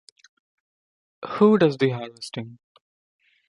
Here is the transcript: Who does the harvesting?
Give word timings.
Who 1.33 1.59
does 1.59 1.77
the 1.77 1.91
harvesting? 1.91 2.57